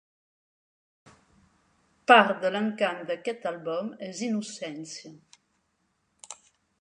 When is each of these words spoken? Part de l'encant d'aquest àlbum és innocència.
Part 2.11 2.39
de 2.45 2.51
l'encant 2.55 3.03
d'aquest 3.11 3.45
àlbum 3.53 3.93
és 4.09 4.23
innocència. 4.29 5.15